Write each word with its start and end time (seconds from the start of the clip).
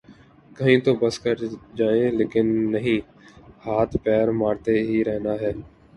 کہیں 0.57 0.79
تو 0.85 0.93
بس 1.01 1.19
کر 1.19 1.35
جائیں 1.77 2.09
لیکن 2.11 2.45
نہیں 2.71 2.99
‘ہاتھ 3.65 3.95
پیر 4.03 4.27
مارتے 4.39 4.73
ہی 4.87 5.03
رہنا 5.05 5.33
ہے۔ 5.41 5.51